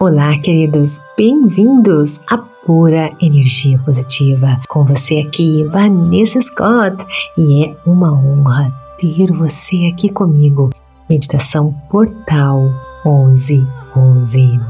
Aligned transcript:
Olá, 0.00 0.36
queridos, 0.38 1.00
bem-vindos 1.16 2.20
à 2.28 2.36
Pura 2.36 3.16
Energia 3.22 3.78
Positiva. 3.78 4.60
Com 4.68 4.84
você 4.84 5.18
aqui, 5.20 5.62
Vanessa 5.64 6.40
Scott, 6.40 6.96
e 7.38 7.64
é 7.64 7.76
uma 7.86 8.12
honra 8.12 8.74
ter 8.98 9.30
você 9.32 9.92
aqui 9.94 10.10
comigo. 10.10 10.70
Meditação 11.08 11.72
Portal 11.88 12.72
1111. 13.06 14.60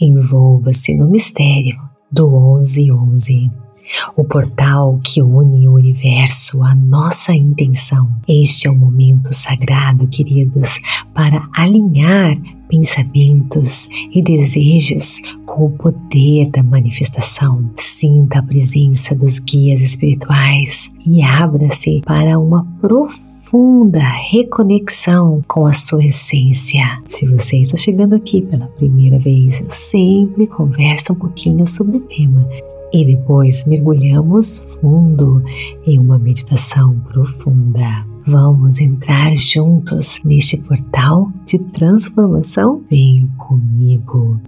Envolva-se 0.00 0.96
no 0.96 1.10
mistério 1.10 1.78
do 2.10 2.26
1111 2.30 3.67
o 4.16 4.24
portal 4.24 4.98
que 5.02 5.22
une 5.22 5.68
o 5.68 5.74
universo 5.74 6.62
à 6.62 6.74
nossa 6.74 7.34
intenção. 7.34 8.08
Este 8.28 8.68
é 8.68 8.70
o 8.70 8.76
momento 8.76 9.32
sagrado, 9.32 10.08
queridos, 10.08 10.80
para 11.14 11.48
alinhar 11.56 12.36
pensamentos 12.68 13.88
e 14.12 14.22
desejos 14.22 15.20
com 15.46 15.64
o 15.64 15.70
poder 15.70 16.50
da 16.50 16.62
manifestação. 16.62 17.70
Sinta 17.76 18.40
a 18.40 18.42
presença 18.42 19.14
dos 19.14 19.38
guias 19.38 19.80
espirituais 19.80 20.92
e 21.06 21.22
abra-se 21.22 22.02
para 22.04 22.38
uma 22.38 22.66
profunda 22.80 24.00
reconexão 24.00 25.42
com 25.48 25.66
a 25.66 25.72
sua 25.72 26.04
essência. 26.04 27.02
Se 27.08 27.26
você 27.26 27.56
está 27.58 27.76
chegando 27.78 28.14
aqui 28.14 28.42
pela 28.42 28.68
primeira 28.68 29.18
vez, 29.18 29.60
eu 29.60 29.70
sempre 29.70 30.46
converso 30.46 31.14
um 31.14 31.16
pouquinho 31.16 31.66
sobre 31.66 31.96
o 31.96 32.00
tema 32.00 32.46
e 32.92 33.04
depois 33.04 33.66
mergulhamos 33.66 34.76
fundo 34.80 35.42
em 35.86 35.98
uma 35.98 36.18
meditação 36.18 36.98
profunda. 37.00 38.06
Vamos 38.26 38.80
entrar 38.80 39.34
juntos 39.34 40.20
neste 40.24 40.58
portal 40.58 41.32
de 41.46 41.58
transformação? 41.58 42.82
Vem 42.90 43.26
comigo. 43.38 44.40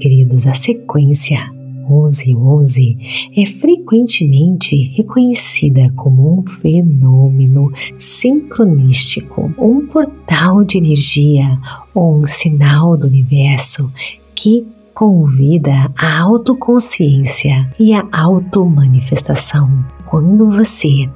Queridos, 0.00 0.46
a 0.46 0.54
sequência 0.54 1.53
1111 1.88 2.98
é 3.36 3.46
frequentemente 3.46 4.92
reconhecida 4.96 5.92
como 5.94 6.38
um 6.38 6.46
fenômeno 6.46 7.70
sincronístico, 7.98 9.52
um 9.58 9.86
portal 9.86 10.64
de 10.64 10.78
energia 10.78 11.58
ou 11.94 12.18
um 12.18 12.26
sinal 12.26 12.96
do 12.96 13.06
universo 13.06 13.92
que 14.34 14.66
convida 14.94 15.92
à 15.96 16.20
autoconsciência 16.20 17.68
e 17.78 17.92
à 17.92 18.06
automanifestação. 18.12 19.84
Quando 20.04 20.48
você 20.48 21.10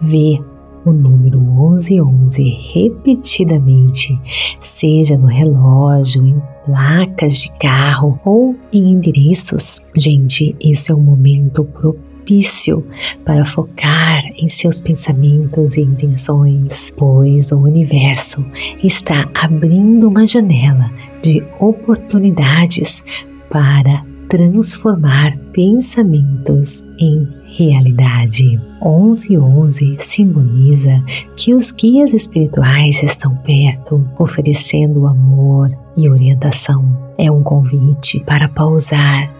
vê 0.00 0.38
o 0.84 0.92
número 0.92 1.40
1111 1.40 2.48
repetidamente, 2.74 4.20
seja 4.60 5.16
no 5.16 5.26
relógio, 5.26 6.26
em 6.26 6.42
placas 6.64 7.42
de 7.42 7.58
carro 7.58 8.18
ou 8.24 8.56
em 8.72 8.92
endereços. 8.92 9.86
Gente, 9.94 10.56
esse 10.60 10.90
é 10.90 10.94
um 10.94 11.02
momento 11.02 11.64
propício 11.64 12.86
para 13.24 13.44
focar 13.44 14.24
em 14.36 14.48
seus 14.48 14.78
pensamentos 14.78 15.76
e 15.76 15.82
intenções, 15.82 16.92
pois 16.96 17.52
o 17.52 17.58
universo 17.58 18.44
está 18.82 19.28
abrindo 19.34 20.08
uma 20.08 20.26
janela 20.26 20.90
de 21.22 21.42
oportunidades 21.58 23.04
para 23.50 24.04
transformar 24.28 25.36
pensamentos 25.52 26.82
em 26.98 27.41
realidade. 27.52 28.60
1111 28.82 29.96
simboliza 29.98 31.02
que 31.36 31.54
os 31.54 31.70
guias 31.70 32.12
espirituais 32.12 33.02
estão 33.02 33.36
perto, 33.36 34.08
oferecendo 34.18 35.06
amor 35.06 35.70
e 35.96 36.08
orientação. 36.08 37.12
É 37.18 37.30
um 37.30 37.42
convite 37.42 38.20
para 38.20 38.48
pausar, 38.48 39.30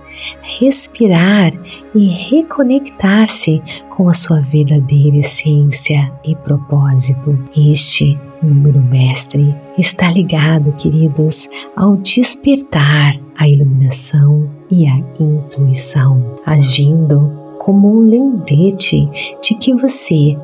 respirar 0.42 1.52
e 1.94 2.06
reconectar-se 2.06 3.60
com 3.90 4.08
a 4.08 4.14
sua 4.14 4.40
verdadeira 4.40 5.16
essência 5.16 6.12
e 6.24 6.36
propósito. 6.36 7.38
Este 7.56 8.18
número 8.42 8.82
mestre 8.82 9.54
está 9.78 10.10
ligado, 10.10 10.72
queridos, 10.72 11.48
ao 11.74 11.96
despertar, 11.96 13.18
a 13.36 13.48
iluminação 13.48 14.48
e 14.70 14.86
a 14.86 14.96
intuição, 15.18 16.38
agindo 16.46 17.41
como 17.62 17.96
um 17.96 18.00
lembrete 18.00 19.08
de 19.40 19.54
que 19.54 19.72
você 19.72 20.36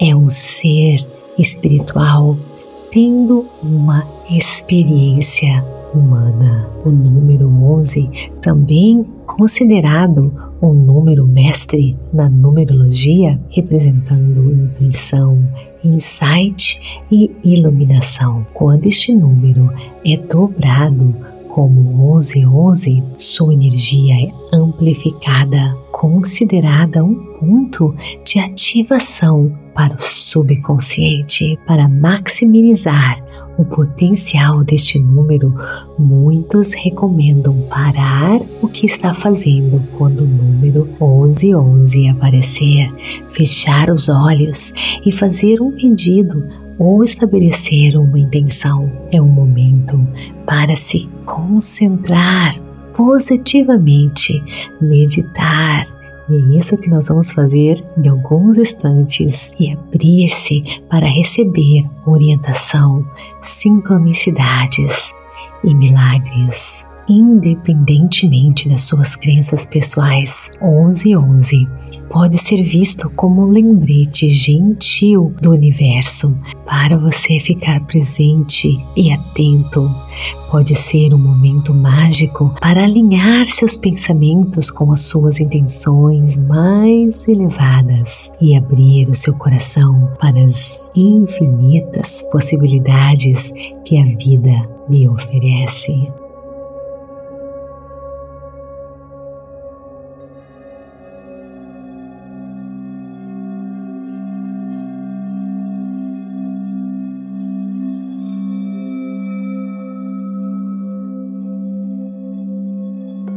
é 0.00 0.14
um 0.14 0.28
ser 0.28 1.06
espiritual 1.38 2.36
tendo 2.90 3.46
uma 3.62 4.04
experiência 4.28 5.64
humana. 5.94 6.68
O 6.84 6.90
número 6.90 7.48
11, 7.48 8.10
também 8.42 9.06
considerado 9.24 10.34
um 10.60 10.72
número 10.72 11.24
mestre 11.24 11.96
na 12.12 12.28
numerologia, 12.28 13.40
representando 13.50 14.50
intuição, 14.52 15.48
insight 15.84 17.02
e 17.10 17.30
iluminação. 17.44 18.44
Quando 18.52 18.86
este 18.86 19.14
número 19.14 19.70
é 20.04 20.16
dobrado 20.16 21.14
como 21.48 21.82
1111, 22.16 23.04
sua 23.16 23.54
energia 23.54 24.26
é 24.26 24.56
amplificada, 24.56 25.83
considerada 25.94 27.04
um 27.04 27.14
ponto 27.38 27.94
de 28.26 28.40
ativação 28.40 29.56
para 29.72 29.94
o 29.94 30.02
subconsciente. 30.02 31.56
Para 31.68 31.88
maximizar 31.88 33.24
o 33.56 33.64
potencial 33.64 34.64
deste 34.64 34.98
número, 34.98 35.54
muitos 35.96 36.72
recomendam 36.72 37.68
parar 37.70 38.40
o 38.60 38.66
que 38.66 38.86
está 38.86 39.14
fazendo 39.14 39.80
quando 39.96 40.22
o 40.22 40.26
número 40.26 40.84
1111 41.00 42.08
aparecer, 42.08 42.92
fechar 43.30 43.88
os 43.88 44.08
olhos 44.08 44.72
e 45.06 45.12
fazer 45.12 45.62
um 45.62 45.70
pedido 45.70 46.44
ou 46.76 47.04
estabelecer 47.04 47.96
uma 47.96 48.18
intenção. 48.18 48.90
É 49.12 49.22
um 49.22 49.30
momento 49.30 49.96
para 50.44 50.74
se 50.74 51.08
concentrar 51.24 52.64
positivamente, 52.94 54.42
meditar. 54.80 55.86
E 56.28 56.34
é 56.34 56.58
isso 56.58 56.78
que 56.78 56.88
nós 56.88 57.08
vamos 57.08 57.32
fazer 57.32 57.84
em 57.98 58.08
alguns 58.08 58.56
instantes. 58.56 59.52
E 59.58 59.72
abrir-se 59.72 60.82
para 60.88 61.06
receber 61.06 61.84
orientação, 62.06 63.06
sincronicidades 63.42 65.12
e 65.62 65.74
milagres 65.74 66.86
independentemente 67.08 68.68
das 68.68 68.82
suas 68.82 69.16
crenças 69.16 69.66
pessoais. 69.66 70.50
1111 70.60 71.68
pode 72.08 72.38
ser 72.38 72.62
visto 72.62 73.10
como 73.10 73.42
um 73.42 73.50
lembrete 73.50 74.28
gentil 74.28 75.34
do 75.40 75.50
universo 75.50 76.38
para 76.64 76.96
você 76.98 77.38
ficar 77.38 77.80
presente 77.86 78.78
e 78.96 79.12
atento. 79.12 79.90
Pode 80.50 80.74
ser 80.74 81.12
um 81.12 81.18
momento 81.18 81.74
mágico 81.74 82.54
para 82.60 82.84
alinhar 82.84 83.44
seus 83.46 83.76
pensamentos 83.76 84.70
com 84.70 84.92
as 84.92 85.00
suas 85.00 85.40
intenções 85.40 86.36
mais 86.36 87.26
elevadas 87.26 88.30
e 88.40 88.56
abrir 88.56 89.08
o 89.08 89.14
seu 89.14 89.36
coração 89.36 90.12
para 90.20 90.40
as 90.40 90.90
infinitas 90.94 92.22
possibilidades 92.30 93.52
que 93.84 93.98
a 93.98 94.04
vida 94.04 94.68
lhe 94.88 95.08
oferece. 95.08 96.23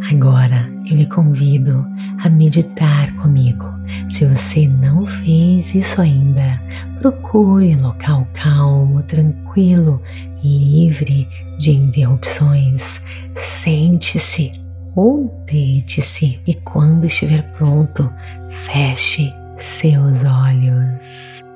Agora 0.09 0.71
eu 0.89 0.95
lhe 0.95 1.05
convido 1.05 1.85
a 2.23 2.29
meditar 2.29 3.13
comigo. 3.17 3.65
Se 4.09 4.25
você 4.25 4.67
não 4.67 5.05
fez 5.05 5.75
isso 5.75 6.01
ainda, 6.01 6.61
procure 6.99 7.75
um 7.75 7.81
local 7.81 8.25
calmo, 8.33 9.03
tranquilo, 9.03 10.01
livre 10.41 11.27
de 11.57 11.73
interrupções. 11.73 13.01
Sente-se 13.35 14.53
ou 14.95 15.43
deite-se 15.45 16.39
e 16.47 16.53
quando 16.53 17.05
estiver 17.05 17.43
pronto, 17.51 18.09
feche 18.49 19.29
seus 19.57 20.23
olhos. 20.23 21.46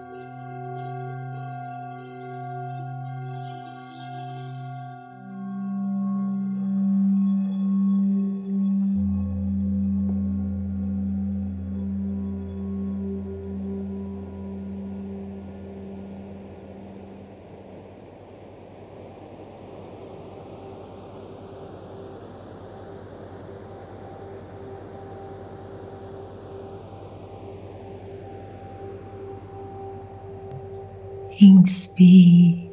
Inspire 31.43 32.71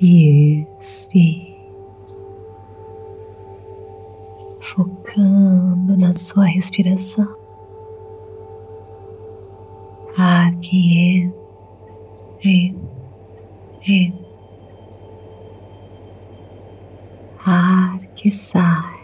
e 0.00 0.66
expire, 0.76 1.56
focando 4.60 5.96
na 5.96 6.12
sua 6.12 6.46
respiração. 6.46 7.32
Ar 10.18 10.52
que 10.56 10.98
entra, 10.98 11.38
entra, 12.42 12.80
entra. 13.86 14.26
Ar 17.44 17.98
que 18.16 18.28
sai, 18.32 19.00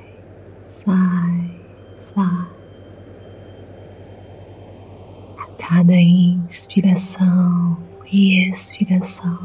sai, 0.58 1.61
sai. 1.94 2.49
A 5.38 5.46
cada 5.56 5.94
inspiração 5.94 7.91
e 8.12 8.47
expiração, 8.50 9.38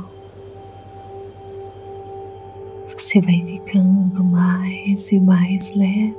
você 2.93 3.21
vai 3.21 3.41
ficando 3.45 4.21
mais 4.25 5.11
e 5.13 5.19
mais 5.21 5.73
leve. 5.73 6.17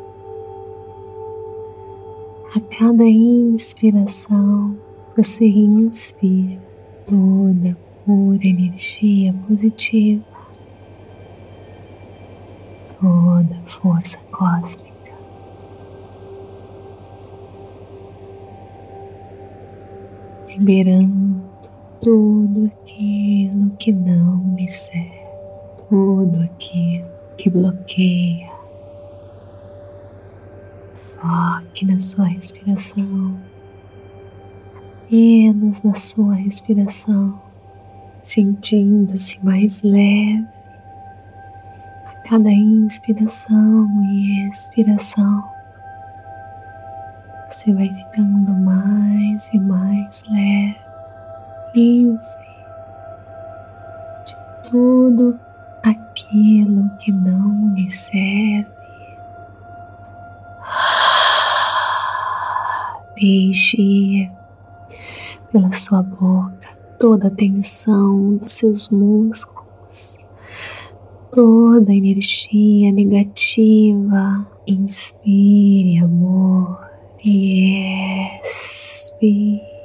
A 2.55 2.61
cada 2.61 3.05
inspiração, 3.05 4.75
você 5.15 5.47
inspira 5.47 6.59
toda 7.07 7.77
pura 8.07 8.47
energia 8.47 9.35
positiva, 9.47 10.25
toda 12.99 13.61
força 13.67 14.19
cósmica. 14.31 15.13
Liberando 20.49 21.48
tudo 22.01 22.67
aquilo 22.67 23.71
que 23.79 23.93
não 23.93 24.55
lhe 24.57 24.69
serve, 24.69 25.21
tudo 25.89 26.41
aquilo 26.43 27.09
que 27.37 27.51
bloqueia. 27.51 28.49
Foque 31.17 31.85
na 31.85 31.99
sua 31.99 32.27
respiração, 32.27 33.37
apenas 35.07 35.83
na 35.83 35.95
sua 35.95 36.35
respiração, 36.35 37.41
sentindo-se 38.23 39.45
mais 39.45 39.83
leve 39.83 40.47
a 42.07 42.29
cada 42.29 42.51
inspiração 42.51 43.89
e 44.13 44.49
expiração. 44.49 45.43
Você 47.49 47.73
vai 47.73 47.89
ficando 47.89 48.53
mais 48.53 49.53
e 49.53 49.59
mais 49.59 50.25
leve 50.31 50.88
livre 51.75 52.19
de 54.27 54.71
tudo 54.71 55.39
aquilo 55.83 56.91
que 56.99 57.13
não 57.13 57.75
lhe 57.75 57.89
serve. 57.91 58.79
Deixe 63.17 63.81
ir 63.81 64.31
pela 65.51 65.73
sua 65.73 66.03
boca 66.03 66.69
toda 66.99 67.29
a 67.29 67.31
tensão 67.31 68.37
dos 68.37 68.53
seus 68.53 68.91
músculos, 68.91 70.19
toda 71.33 71.91
a 71.91 71.95
energia 71.95 72.93
negativa. 72.93 74.47
Inspire 74.67 75.99
amor 75.99 76.79
e 77.25 78.39
expire 78.43 79.78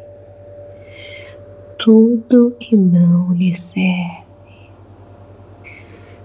tudo 1.84 2.56
que 2.62 2.78
não 2.78 3.34
lhe 3.34 3.52
serve, 3.52 4.24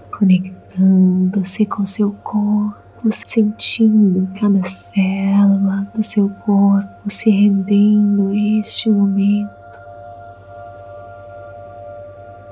conectando-se 0.09 1.65
com 1.65 1.83
seu 1.83 2.13
corpo, 2.23 2.77
sentindo 3.09 4.29
cada 4.39 4.63
célula 4.63 5.85
do 5.93 6.01
seu 6.01 6.29
corpo 6.45 7.09
se 7.09 7.29
rendendo 7.29 8.29
a 8.29 8.59
este 8.59 8.89
momento, 8.89 9.49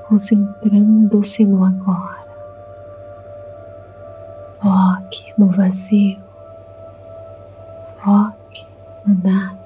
concentrando-se 0.06 1.46
no 1.46 1.64
agora. 1.64 2.28
Foque 4.60 5.32
no 5.38 5.46
vazio, 5.46 6.18
foque 8.04 8.66
no 9.06 9.14
nada. 9.24 9.57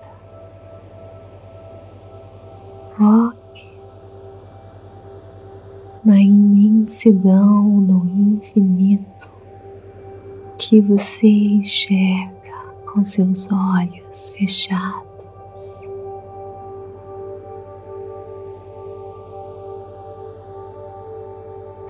Na 6.04 6.20
imensidão, 6.20 7.80
no 7.80 8.34
infinito 8.34 9.30
que 10.58 10.80
você 10.80 11.28
enxerga 11.28 12.32
com 12.92 13.00
seus 13.02 13.48
olhos 13.50 14.36
fechados. 14.36 15.12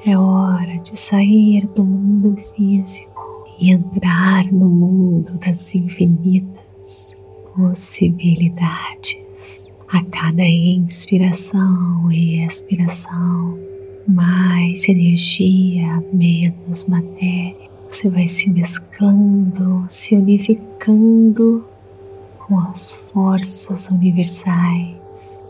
É 0.05 0.19
hora 0.19 0.79
de 0.79 0.99
sair 0.99 1.67
do 1.69 1.85
mundo 1.85 2.37
físico 2.37 3.47
e 3.59 3.71
entrar 3.71 4.53
no 4.53 4.69
mundo 4.69 5.39
das 5.39 5.75
infinitas 5.75 7.17
possibilidades 7.55 9.73
a 9.89 10.05
cada 10.05 10.43
inspiração 10.43 12.11
e 12.11 12.45
expiração, 12.45 13.59
mais 14.07 14.89
energia, 14.89 16.03
menos 16.13 16.87
matéria. 16.87 17.71
Você 17.89 18.09
vai 18.09 18.27
se 18.27 18.51
mesclando, 18.51 19.85
se 19.87 20.17
unificando 20.17 21.65
com 22.39 22.59
as 22.59 22.97
forças 23.13 23.91
universais, 23.91 25.45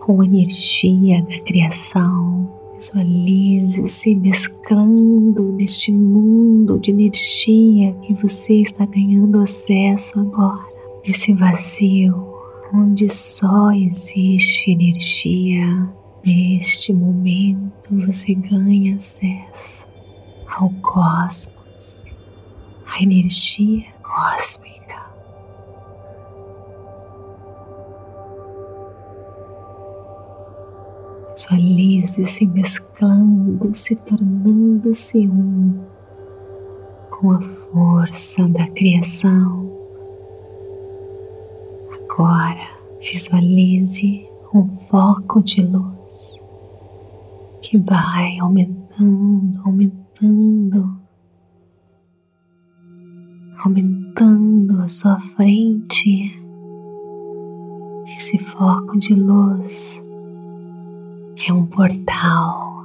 com 0.00 0.20
a 0.20 0.24
energia 0.24 1.22
da 1.22 1.40
criação. 1.40 2.50
Visualize-se 2.74 4.14
mesclando 4.16 5.52
neste 5.52 5.92
mundo 5.92 6.78
de 6.78 6.90
energia 6.90 7.92
que 8.02 8.12
você 8.14 8.54
está 8.54 8.84
ganhando 8.84 9.40
acesso 9.40 10.20
agora. 10.20 10.66
Esse 11.04 11.32
vazio 11.32 12.32
onde 12.74 13.08
só 13.08 13.70
existe 13.72 14.70
energia, 14.70 15.88
neste 16.24 16.92
momento 16.92 18.06
você 18.06 18.34
ganha 18.34 18.96
acesso 18.96 19.88
ao 20.46 20.70
cosmos, 20.82 22.04
à 22.86 23.02
energia 23.02 23.86
cósmica. 24.02 24.72
Visualize-se 31.34 32.46
mesclando, 32.46 33.74
se 33.74 33.96
tornando-se 33.96 35.26
um 35.28 35.80
com 37.10 37.32
a 37.32 37.40
força 37.40 38.48
da 38.48 38.66
criação 38.68 39.72
Agora 42.12 42.68
visualize 43.00 44.28
um 44.52 44.68
foco 44.70 45.42
de 45.42 45.62
luz 45.62 46.01
que 47.62 47.78
vai 47.78 48.38
aumentando, 48.38 49.60
aumentando, 49.64 51.00
aumentando 53.64 54.82
a 54.82 54.88
sua 54.88 55.18
frente. 55.18 56.38
Esse 58.16 58.36
foco 58.36 58.98
de 58.98 59.14
luz 59.14 60.04
é 61.48 61.52
um 61.52 61.64
portal, 61.66 62.84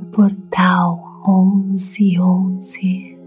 um 0.00 0.04
portal 0.12 1.22
1111. 1.26 3.18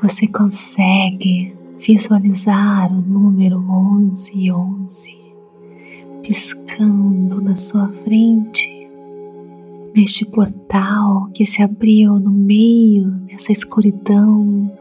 Você 0.00 0.28
consegue 0.28 1.56
visualizar 1.78 2.92
o 2.92 3.00
número 3.00 3.58
1111 3.58 5.23
piscando 6.24 7.38
na 7.42 7.54
sua 7.54 7.86
frente, 7.92 8.88
neste 9.94 10.30
portal 10.30 11.28
que 11.34 11.44
se 11.44 11.62
abriu 11.62 12.18
no 12.18 12.30
meio 12.30 13.10
dessa 13.26 13.52
escuridão 13.52 14.72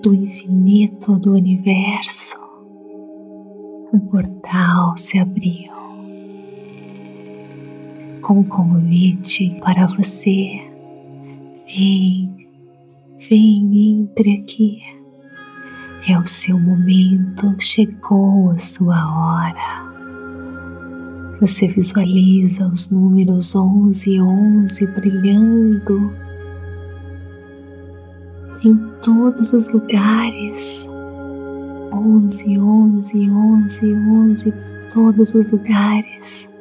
do 0.00 0.14
infinito 0.14 1.18
do 1.18 1.32
universo. 1.34 2.38
Um 3.92 3.98
portal 3.98 4.96
se 4.96 5.18
abriu 5.18 5.72
com 8.22 8.38
um 8.38 8.44
convite 8.44 9.58
para 9.60 9.86
você. 9.86 10.60
Vem, 11.66 12.48
vem, 13.28 14.02
entre 14.02 14.34
aqui 14.34 14.80
é 16.08 16.18
o 16.18 16.24
seu 16.24 16.58
momento, 16.58 17.54
chegou 17.58 18.50
a 18.50 18.56
sua 18.56 18.96
hora. 18.96 19.87
Você 21.40 21.68
visualiza 21.68 22.66
os 22.66 22.90
números 22.90 23.54
11 23.54 24.16
e 24.16 24.20
11 24.20 24.86
brilhando 24.88 26.12
em 28.64 28.76
todos 29.00 29.52
os 29.52 29.68
lugares. 29.72 30.90
11, 31.92 32.58
11, 32.58 33.30
11, 33.30 33.94
11 33.94 34.50
por 34.52 34.88
todos 34.92 35.34
os 35.36 35.52
lugares. 35.52 36.52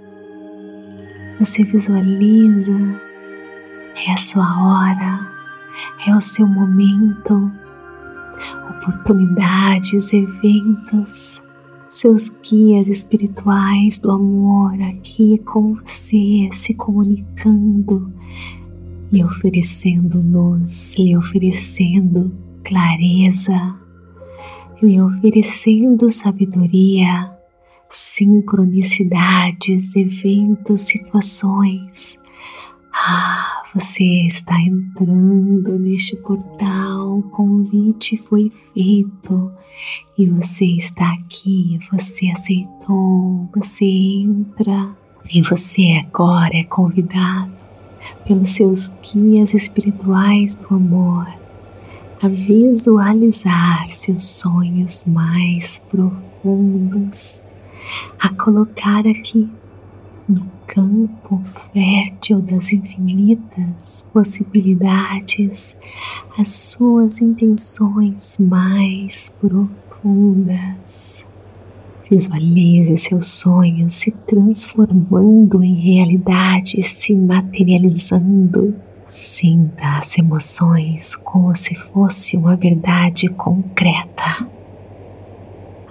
Você 1.39 1.63
visualiza, 1.63 2.77
é 4.07 4.11
a 4.11 4.17
sua 4.17 4.45
hora, 4.45 5.27
é 6.05 6.15
o 6.15 6.21
seu 6.21 6.45
momento, 6.45 7.51
oportunidades, 8.69 10.13
eventos 10.13 11.46
seus 11.87 12.29
guias 12.29 12.89
espirituais 12.89 13.99
do 13.99 14.11
amor 14.11 14.73
aqui 14.81 15.37
com 15.39 15.75
você, 15.75 16.49
se 16.51 16.73
comunicando, 16.73 18.11
lhe 19.11 19.23
oferecendo 19.23 20.19
luz, 20.21 20.95
lhe 20.97 21.15
oferecendo 21.15 22.35
clareza, 22.63 23.75
lhe 24.81 24.99
oferecendo 25.01 26.09
sabedoria, 26.11 27.31
sincronicidades, 27.89 29.95
eventos, 29.95 30.81
situações. 30.81 32.19
Ah, 32.93 33.63
você 33.73 34.03
está 34.25 34.59
entrando 34.59 35.79
neste 35.79 36.17
portal, 36.17 37.19
o 37.19 37.23
convite 37.23 38.17
foi 38.17 38.49
feito 38.73 39.53
e 40.17 40.25
você 40.27 40.65
está 40.65 41.13
aqui, 41.13 41.79
você 41.91 42.29
aceitou, 42.29 43.49
você 43.55 43.85
entra. 43.85 44.95
E 45.33 45.41
você 45.41 46.03
agora 46.05 46.55
é 46.55 46.63
convidado 46.63 47.53
pelos 48.25 48.49
seus 48.49 48.89
guias 49.01 49.53
espirituais 49.53 50.55
do 50.55 50.75
amor 50.75 51.27
a 52.21 52.27
visualizar 52.27 53.89
seus 53.89 54.23
sonhos 54.23 55.05
mais 55.05 55.85
profundos, 55.89 57.45
a 58.19 58.29
colocar 58.29 59.05
aqui 59.07 59.49
no 60.27 60.45
campo 60.65 61.41
fértil 61.73 62.41
das 62.41 62.73
infinitas 62.73 64.09
possibilidades 64.11 65.77
as 66.37 66.49
suas 66.49 67.21
intenções 67.21 68.37
mais 68.39 69.35
profundas. 69.39 71.25
Visualize 72.09 72.95
seus 72.97 73.25
sonhos 73.25 73.93
se 73.93 74.11
transformando 74.11 75.63
em 75.63 75.75
realidade, 75.75 76.81
se 76.83 77.15
materializando. 77.15 78.75
Sinta 79.05 79.97
as 79.97 80.17
emoções 80.17 81.15
como 81.15 81.55
se 81.55 81.75
fosse 81.75 82.35
uma 82.37 82.55
verdade 82.55 83.29
concreta 83.29 84.56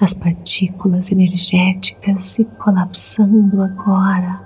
as 0.00 0.12
partículas 0.12 1.10
energéticas 1.10 2.22
se 2.22 2.44
colapsando 2.44 3.62
agora, 3.62 4.40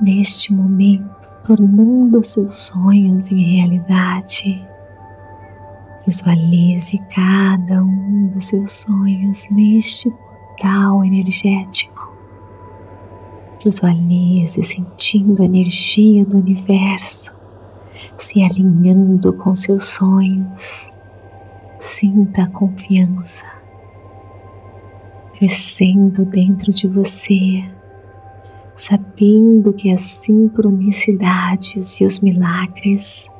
neste 0.00 0.54
momento, 0.54 1.30
tornando 1.44 2.22
seus 2.22 2.54
sonhos 2.54 3.30
em 3.30 3.56
realidade. 3.56 4.66
Visualize 6.06 6.98
cada 7.14 7.82
um 7.82 8.28
dos 8.28 8.46
seus 8.46 8.70
sonhos 8.70 9.46
neste 9.50 10.10
portal 10.10 11.04
energético. 11.04 12.12
Visualize 13.62 14.62
sentindo 14.62 15.42
a 15.42 15.46
energia 15.46 16.24
do 16.24 16.38
universo 16.38 17.36
se 18.16 18.42
alinhando 18.42 19.32
com 19.32 19.54
seus 19.54 19.84
sonhos. 19.84 20.92
Sinta 21.78 22.44
a 22.44 22.46
confiança 22.48 23.55
crescendo 25.36 26.24
dentro 26.24 26.72
de 26.72 26.88
você, 26.88 27.62
sabendo 28.74 29.72
que 29.72 29.90
as 29.90 30.00
sincronicidades 30.00 32.00
e 32.00 32.04
os 32.04 32.20
milagres 32.20 33.30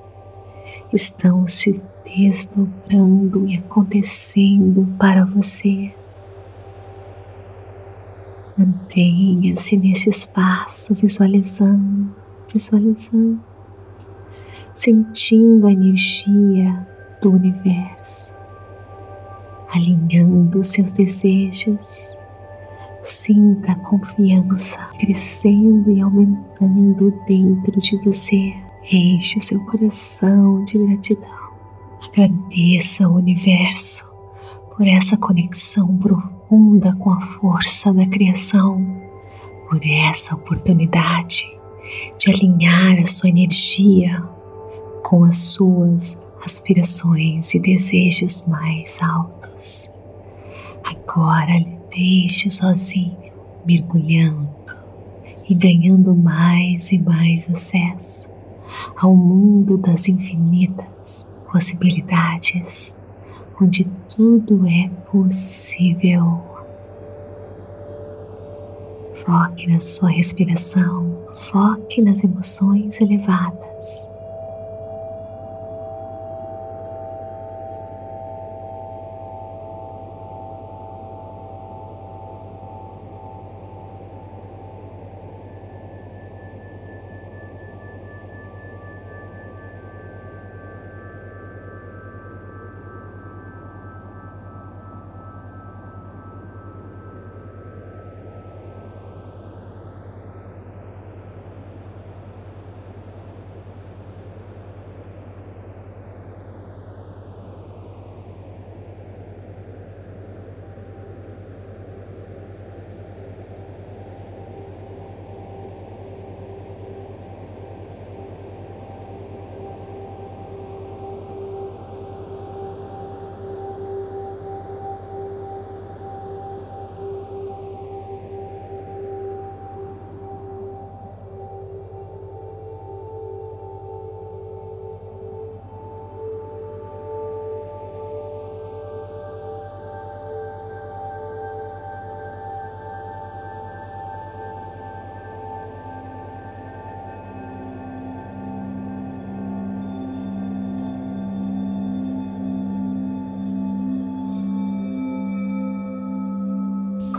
estão 0.92 1.46
se 1.46 1.82
desdobrando 2.04 3.46
e 3.46 3.56
acontecendo 3.56 4.86
para 4.98 5.24
você. 5.24 5.92
Mantenha-se 8.56 9.76
nesse 9.76 10.10
espaço, 10.10 10.94
visualizando, 10.94 12.14
visualizando, 12.52 13.40
sentindo 14.72 15.66
a 15.66 15.72
energia 15.72 16.86
do 17.20 17.32
universo 17.32 18.36
alinhando 19.76 20.64
seus 20.64 20.92
desejos. 20.92 22.16
Sinta 23.02 23.73
a 23.73 23.76
confiança 23.76 24.85
crescendo 24.99 25.90
e 25.90 26.00
aumentando 26.00 27.14
dentro 27.26 27.78
de 27.78 27.97
você. 27.99 28.54
Enche 28.90 29.40
seu 29.40 29.61
coração 29.66 30.64
de 30.64 30.78
gratidão. 30.78 31.37
Agradeça 32.09 33.06
ao 33.06 33.14
universo 33.14 34.12
por 34.76 34.87
essa 34.87 35.16
conexão 35.16 35.97
profunda 35.99 36.95
com 36.99 37.11
a 37.11 37.21
força 37.21 37.92
da 37.92 38.06
criação, 38.06 38.85
por 39.68 39.80
essa 39.85 40.35
oportunidade 40.35 41.56
de 42.18 42.30
alinhar 42.30 43.00
a 43.00 43.04
sua 43.04 43.28
energia 43.28 44.23
com 45.02 45.25
as 45.25 45.37
suas 45.37 46.21
aspirações 46.46 47.54
e 47.54 47.58
desejos 47.58 48.46
mais 48.46 49.00
altos. 49.02 49.90
Agora 50.84 51.58
lhe 51.58 51.76
deixe 51.90 52.48
sozinho, 52.48 53.32
mergulhando 53.66 54.48
e 55.48 55.54
ganhando 55.54 56.14
mais 56.14 56.92
e 56.92 56.98
mais 56.98 57.50
acesso 57.50 58.30
ao 58.96 59.14
mundo 59.14 59.76
das 59.76 60.08
infinitas 60.08 61.28
possibilidades, 61.50 62.96
onde 63.60 63.84
tudo 64.14 64.66
é 64.68 64.88
possível. 65.10 66.42
Foque 69.24 69.66
na 69.66 69.80
sua 69.80 70.10
respiração, 70.10 71.18
foque 71.36 72.00
nas 72.00 72.22
emoções 72.22 73.00
elevadas 73.00 74.15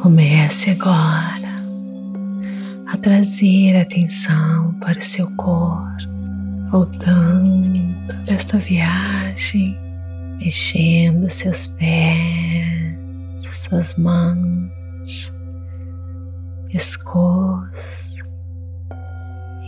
Comece 0.02 0.70
agora 0.70 1.48
a 2.88 2.96
trazer 2.98 3.76
atenção 3.76 4.74
para 4.80 5.00
o 5.00 5.02
seu 5.02 5.30
corpo, 5.36 6.08
voltando 6.72 7.80
desta 8.26 8.60
viagem, 8.60 9.76
mexendo 10.38 11.30
seus 11.30 11.68
pés, 11.70 12.96
suas 13.42 13.96
mãos, 13.96 15.34
pescoço, 16.72 18.24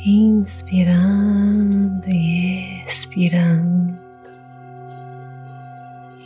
inspirando 0.05 2.07
e 2.07 2.83
expirando, 2.85 3.97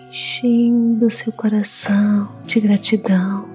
enchendo 0.08 1.10
seu 1.10 1.32
coração 1.32 2.30
de 2.46 2.60
gratidão. 2.60 3.53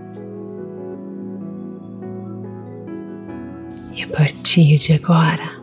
Partir 4.09 4.79
de 4.79 4.93
agora, 4.93 5.62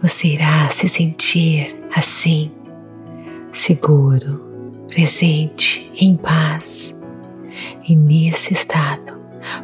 você 0.00 0.28
irá 0.28 0.68
se 0.70 0.88
sentir 0.88 1.76
assim, 1.94 2.50
seguro, 3.52 4.40
presente, 4.88 5.90
em 5.96 6.16
paz. 6.16 6.98
E 7.88 7.94
nesse 7.94 8.54
estado, 8.54 9.20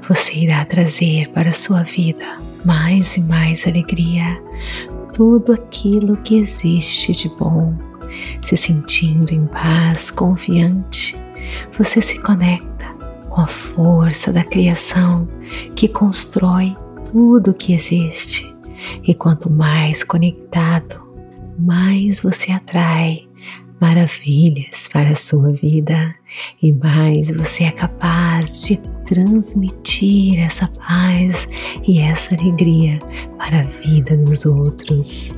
você 0.09 0.35
irá 0.35 0.65
trazer 0.65 1.29
para 1.31 1.49
a 1.49 1.53
sua 1.53 1.83
vida 1.83 2.27
mais 2.65 3.17
e 3.17 3.21
mais 3.21 3.67
alegria, 3.67 4.41
tudo 5.13 5.53
aquilo 5.53 6.21
que 6.21 6.37
existe 6.37 7.13
de 7.13 7.29
bom. 7.29 7.75
Se 8.43 8.57
sentindo 8.57 9.33
em 9.33 9.47
paz, 9.47 10.11
confiante, 10.11 11.17
você 11.77 12.01
se 12.01 12.21
conecta 12.21 12.87
com 13.29 13.41
a 13.41 13.47
força 13.47 14.33
da 14.33 14.45
criação 14.45 15.29
que 15.75 15.89
constrói 15.89 16.77
tudo 17.11 17.55
que 17.55 17.73
existe. 17.73 18.47
E 19.07 19.15
quanto 19.15 19.51
mais 19.51 20.05
conectado, 20.05 21.03
mais 21.59 22.21
você 22.21 22.53
atrai 22.53 23.27
maravilhas 23.81 24.89
para 24.93 25.11
a 25.11 25.15
sua 25.15 25.53
vida 25.53 26.15
e 26.63 26.73
mais 26.73 27.31
você 27.31 27.65
é 27.65 27.71
capaz 27.71 28.63
de 28.63 28.77
transmitir 29.05 30.41
essa 30.41 30.67
paz 30.67 31.49
e 31.87 32.01
essa 32.01 32.35
alegria 32.35 32.99
para 33.39 33.61
a 33.61 33.65
vida 33.65 34.17
dos 34.17 34.45
outros. 34.45 35.35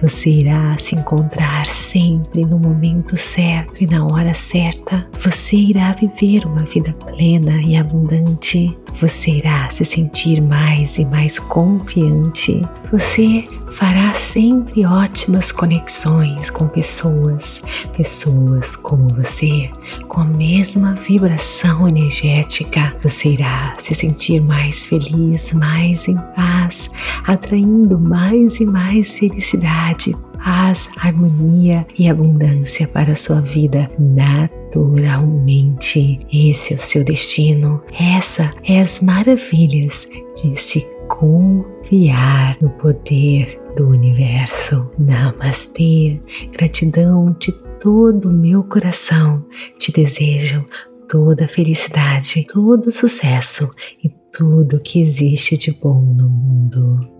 Você 0.00 0.30
irá 0.30 0.76
se 0.78 0.94
encontrar 0.94 1.66
sempre 1.66 2.44
no 2.44 2.58
momento 2.58 3.16
certo 3.16 3.74
e 3.82 3.86
na 3.86 4.04
hora 4.06 4.32
certa. 4.32 5.06
Você 5.20 5.56
irá 5.56 5.92
viver 5.92 6.46
uma 6.46 6.64
vida 6.64 6.92
plena 6.92 7.60
e 7.62 7.76
abundante. 7.76 8.76
Você 8.94 9.30
irá 9.30 9.68
se 9.70 9.84
sentir 9.84 10.40
mais 10.40 10.98
e 10.98 11.04
mais 11.04 11.38
confiante. 11.38 12.66
Você 12.90 13.46
fará 13.72 14.12
sempre 14.14 14.84
ótimas 14.84 15.52
conexões 15.52 16.50
com 16.50 16.66
pessoas, 16.66 17.62
pessoas 17.96 18.74
como 18.74 19.14
você, 19.14 19.70
com 20.08 20.20
a 20.20 20.24
mesma 20.24 20.94
vibração 20.94 21.88
energética. 21.88 22.96
Você 23.02 23.30
irá 23.30 23.74
se 23.78 23.94
sentir 23.94 24.40
mais 24.40 24.86
feliz, 24.86 25.52
mais 25.52 26.08
em 26.08 26.16
paz, 26.34 26.90
atraindo 27.26 27.98
mais 27.98 28.58
e 28.58 28.66
mais 28.66 29.18
felicidade, 29.18 30.16
paz, 30.38 30.88
harmonia 30.96 31.86
e 31.98 32.08
abundância 32.08 32.88
para 32.88 33.12
a 33.12 33.16
sua 33.16 33.40
vida 33.40 33.90
naturalmente. 33.98 36.20
Esse 36.32 36.72
é 36.72 36.76
o 36.76 36.80
seu 36.80 37.04
destino. 37.04 37.82
Essa 37.98 38.54
é 38.64 38.80
as 38.80 39.00
maravilhas 39.00 40.08
de 40.42 40.56
se 40.56 40.86
confiar 41.08 42.56
no 42.60 42.70
poder 42.70 43.60
do 43.76 43.88
universo. 43.88 44.90
Namastê. 44.98 46.20
Gratidão 46.52 47.36
de 47.38 47.52
todo 47.80 48.28
o 48.28 48.32
meu 48.32 48.64
coração. 48.64 49.44
Te 49.78 49.92
desejo 49.92 50.66
toda 51.08 51.48
felicidade, 51.48 52.46
todo 52.52 52.92
sucesso 52.92 53.70
e 54.04 54.10
tudo 54.32 54.80
que 54.80 55.00
existe 55.00 55.56
de 55.56 55.72
bom 55.72 56.00
no 56.00 56.28
mundo. 56.28 57.17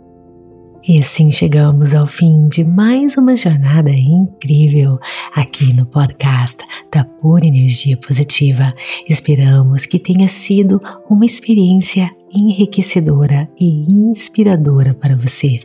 E 0.88 0.98
assim 0.98 1.30
chegamos 1.30 1.92
ao 1.92 2.06
fim 2.06 2.48
de 2.48 2.64
mais 2.64 3.14
uma 3.18 3.36
jornada 3.36 3.90
incrível 3.90 4.98
aqui 5.34 5.74
no 5.74 5.84
podcast 5.84 6.56
da 6.90 7.04
Pura 7.04 7.44
Energia 7.44 7.94
Positiva. 7.94 8.74
Esperamos 9.06 9.84
que 9.84 9.98
tenha 9.98 10.26
sido 10.28 10.80
uma 11.10 11.26
experiência 11.26 12.10
enriquecedora 12.34 13.46
e 13.60 13.84
inspiradora 13.86 14.94
para 14.94 15.14
você. 15.14 15.58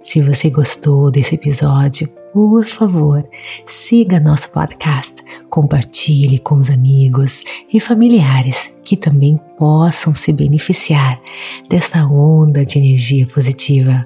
Se 0.00 0.22
você 0.22 0.48
gostou 0.48 1.10
desse 1.10 1.34
episódio, 1.34 2.08
por 2.32 2.64
favor, 2.64 3.28
siga 3.66 4.20
nosso 4.20 4.52
podcast, 4.52 5.16
compartilhe 5.50 6.38
com 6.38 6.54
os 6.54 6.70
amigos 6.70 7.42
e 7.72 7.80
familiares 7.80 8.78
que 8.84 8.96
também 8.96 9.40
possam 9.58 10.14
se 10.14 10.32
beneficiar 10.32 11.20
desta 11.68 12.06
onda 12.06 12.64
de 12.64 12.78
energia 12.78 13.26
positiva. 13.26 14.04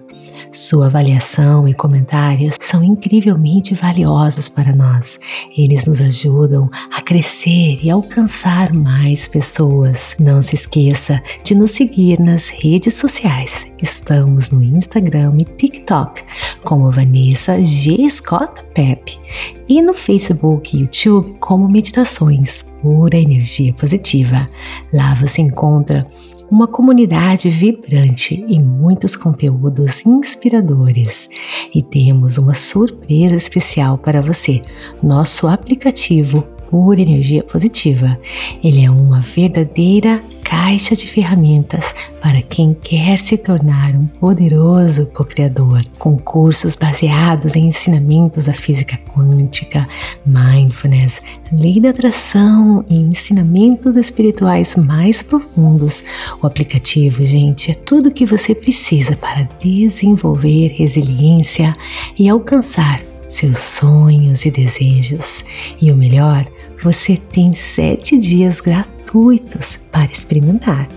Sua 0.51 0.87
avaliação 0.87 1.67
e 1.67 1.73
comentários 1.73 2.59
são 2.61 2.83
incrivelmente 2.85 3.75
valiosos 3.75 4.51
para 4.51 4.75
nós. 4.75 5.19
Eles 5.57 5.87
nos 5.87 5.99
ajudam 6.01 6.69
a 6.93 7.01
crescer 7.01 7.79
e 7.83 7.91
alcançar 7.91 8.73
mais 8.73 9.27
pessoas. 9.27 10.15
Não 10.19 10.43
se 10.43 10.55
esqueça 10.55 11.23
de 11.43 11.55
nos 11.55 11.71
seguir 11.71 12.21
nas 12.21 12.49
redes 12.49 12.95
sociais. 12.95 13.73
Estamos 13.81 14.51
no 14.51 14.63
Instagram 14.63 15.35
e 15.39 15.45
TikTok 15.45 16.23
como 16.63 16.91
Vanessa 16.91 17.59
G. 17.65 18.11
Scott 18.11 18.63
Pep 18.75 19.19
e 19.67 19.81
no 19.81 19.95
Facebook 19.95 20.77
e 20.77 20.81
YouTube 20.81 21.37
como 21.41 21.67
Meditações 21.67 22.72
Pura 22.83 23.17
Energia 23.17 23.73
Positiva. 23.73 24.49
Lá 24.93 25.15
você 25.15 25.41
encontra 25.41 26.05
uma 26.51 26.67
comunidade 26.67 27.49
vibrante 27.49 28.45
e 28.47 28.61
muitos 28.61 29.15
conteúdos 29.17 30.05
inspiradores. 30.05 31.31
E 31.73 31.83
temos 31.83 32.37
uma 32.37 32.55
surpresa 32.55 33.37
especial 33.37 33.97
para 33.97 34.21
você: 34.21 34.61
nosso 35.03 35.47
aplicativo 35.47 36.45
Pura 36.73 37.03
Energia 37.03 37.45
Positiva. 37.45 38.19
Ele 38.65 38.83
é 38.83 38.91
uma 38.91 39.21
verdadeira 39.21 40.25
caixa 40.43 40.97
de 40.97 41.07
ferramentas 41.07 41.95
para 42.23 42.41
quem 42.41 42.73
quer 42.73 43.19
se 43.19 43.37
tornar 43.37 43.95
um 43.95 44.07
poderoso 44.07 45.05
co-criador, 45.05 45.85
com 45.99 46.17
cursos 46.17 46.75
baseados 46.75 47.57
em 47.57 47.67
ensinamentos 47.67 48.47
da 48.47 48.55
física 48.55 48.99
quântica, 49.15 49.87
mindfulness, 50.25 51.21
lei 51.53 51.79
da 51.79 51.91
atração 51.91 52.83
e 52.89 52.97
ensinamentos 52.97 53.95
espirituais 53.95 54.75
mais 54.75 55.23
profundos. 55.23 56.03
O 56.41 56.47
aplicativo, 56.47 57.23
gente, 57.23 57.71
é 57.71 57.75
tudo 57.75 58.09
o 58.09 58.13
que 58.13 58.25
você 58.25 58.55
precisa 58.55 59.15
para 59.15 59.47
desenvolver 59.61 60.69
resiliência 60.69 61.77
e 62.19 62.31
alcançar 62.31 63.12
seus 63.33 63.59
sonhos 63.59 64.45
e 64.45 64.51
desejos. 64.51 65.45
E 65.81 65.91
o 65.91 65.97
melhor, 65.97 66.47
você 66.83 67.17
tem 67.17 67.53
sete 67.53 68.19
dias 68.19 68.61
gratuitos 68.61 69.79
para 69.91 70.11
experimentar. 70.11 70.89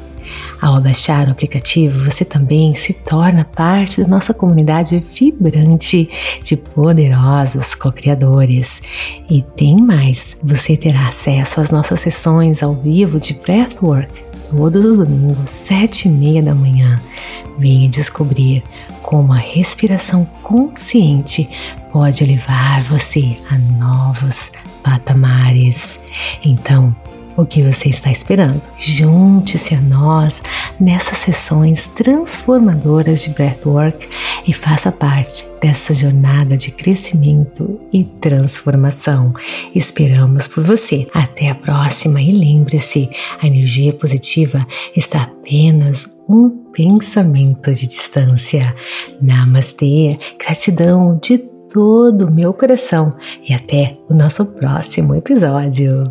Ao 0.62 0.82
baixar 0.82 1.28
o 1.28 1.32
aplicativo, 1.32 2.10
você 2.10 2.26
também 2.26 2.74
se 2.74 2.94
torna 2.94 3.46
parte 3.46 4.02
da 4.02 4.08
nossa 4.08 4.34
comunidade 4.34 4.98
vibrante 4.98 6.10
de 6.44 6.58
poderosos 6.58 7.76
co-criadores. 7.76 8.82
E 9.30 9.42
tem 9.56 9.78
mais: 9.78 10.36
você 10.42 10.76
terá 10.76 11.08
acesso 11.08 11.62
às 11.62 11.70
nossas 11.70 12.02
sessões 12.02 12.64
ao 12.64 12.74
vivo 12.74 13.20
de 13.20 13.34
Breathwork 13.36 14.25
todos 14.50 14.86
os 14.86 14.98
domingos, 14.98 15.50
sete 15.50 16.08
e 16.08 16.12
meia 16.12 16.42
da 16.42 16.54
manhã. 16.56 17.00
Venha 17.58 17.90
descobrir 17.90 18.64
como 19.02 19.32
a 19.32 19.38
respiração 19.38 20.26
consciente 20.42 21.50
pode 21.92 22.26
levar 22.26 22.84
você 22.84 23.38
a 23.50 23.58
novos 23.58 24.52
patamares. 24.84 26.00
Então, 26.44 26.96
o 27.38 27.46
que 27.46 27.62
você 27.62 27.90
está 27.90 28.12
esperando? 28.12 28.62
Junte-se 28.78 29.76
a 29.76 29.82
nós 29.82 30.42
nessas 30.80 31.20
sessões 31.20 31.88
transformadoras 31.88 33.24
de 33.24 33.30
Breathwork 33.32 34.08
e 34.48 34.54
faça 34.54 34.92
parte 34.92 35.48
dessa 35.62 35.94
jornada 35.94 36.58
de 36.58 36.72
crescimento 36.72 37.80
e 37.92 38.04
transformação. 38.04 39.34
Esperamos 39.74 40.48
por 40.48 40.64
você. 40.64 41.08
Até 41.14 41.50
a 41.50 41.56
próxima 41.56 42.22
e 42.22 42.32
lembre-se, 42.32 43.10
a 43.42 43.48
energia 43.48 43.94
positiva 43.94 44.66
está 44.96 45.24
apenas 45.24 46.16
um 46.28 46.50
pensamento 46.72 47.74
de 47.74 47.88
distância. 47.88 48.76
Namastê, 49.22 50.18
gratidão 50.40 51.20
de 51.22 51.38
todo 51.72 52.28
o 52.28 52.32
meu 52.32 52.54
coração 52.54 53.12
e 53.48 53.54
até 53.54 53.98
o 54.10 54.14
nosso 54.14 54.46
próximo 54.46 55.14
episódio. 55.16 56.04